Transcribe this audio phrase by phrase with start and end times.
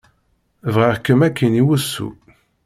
[0.73, 2.09] Bɣiɣ-kem akkin i wussu.